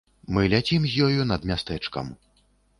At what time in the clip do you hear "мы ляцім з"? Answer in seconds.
0.37-1.05